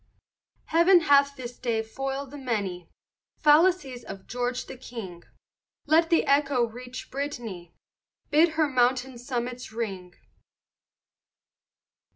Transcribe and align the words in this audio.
Heaven 0.69 1.01
hath 1.01 1.35
this 1.35 1.59
day 1.59 1.83
foil'd 1.83 2.31
the 2.31 2.37
many 2.39 2.89
Fallacies 3.37 4.03
of 4.03 4.25
George 4.25 4.65
the 4.65 4.75
King; 4.75 5.21
Let 5.85 6.09
the 6.09 6.25
echo 6.25 6.65
reach 6.65 7.11
Britan'y, 7.11 7.71
Bid 8.31 8.53
her 8.53 8.67
mountain 8.67 9.19
summits 9.19 9.71
ring. 9.71 10.15